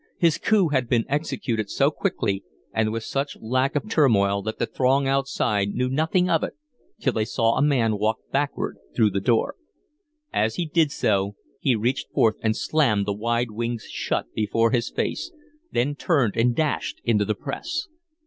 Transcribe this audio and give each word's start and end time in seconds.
His 0.17 0.39
coup 0.39 0.69
had 0.69 0.89
been 0.89 1.05
executed 1.07 1.69
so 1.69 1.91
quickly 1.91 2.43
and 2.73 2.91
with 2.91 3.03
such 3.03 3.37
lack 3.39 3.75
of 3.75 3.87
turmoil 3.87 4.41
that 4.41 4.57
the 4.57 4.65
throng 4.65 5.07
outside 5.07 5.75
knew 5.75 5.89
nothing 5.89 6.27
of 6.27 6.43
it 6.43 6.53
till 6.99 7.13
they 7.13 7.23
saw 7.23 7.53
a 7.55 7.61
man 7.61 7.99
walk 7.99 8.17
backward 8.31 8.77
through 8.95 9.11
the 9.11 9.19
door. 9.19 9.57
As 10.33 10.55
he 10.55 10.65
did 10.65 10.91
so 10.91 11.35
he 11.59 11.75
reached 11.75 12.09
forth 12.15 12.37
and 12.41 12.55
slammed 12.57 13.05
the 13.05 13.13
wide 13.13 13.51
wings 13.51 13.83
shut 13.91 14.33
before 14.33 14.71
his 14.71 14.89
face, 14.89 15.31
then 15.71 15.93
turned 15.93 16.35
and 16.35 16.55
dashed 16.55 16.99
into 17.05 17.23
the 17.23 17.35
press. 17.35 17.87